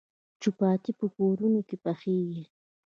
چپاتي 0.41 0.91
په 0.99 1.05
کورونو 1.15 1.59
کې 1.67 1.77
پخیږي. 1.83 2.43